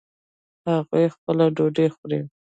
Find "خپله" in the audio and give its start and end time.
1.15-1.45